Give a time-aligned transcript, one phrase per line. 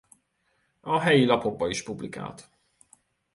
[0.81, 2.49] A helyi lapokba is publikált.